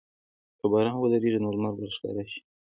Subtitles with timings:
[0.59, 2.39] که باران ودریږي، نو لمر به راښکاره شي.